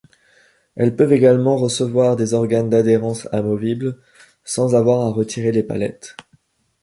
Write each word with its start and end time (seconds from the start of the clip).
Elles 0.75 0.95
peuvent 0.95 1.13
également 1.13 1.57
recevoir 1.57 2.15
des 2.15 2.33
organes 2.33 2.71
d'adhérence 2.71 3.27
amovibles, 3.31 3.99
sans 4.43 4.73
avoir 4.73 5.01
à 5.01 5.11
retirer 5.11 5.51
les 5.51 5.61
palettes. 5.61 6.15